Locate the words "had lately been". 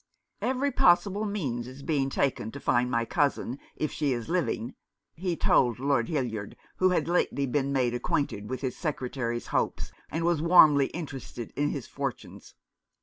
6.89-7.71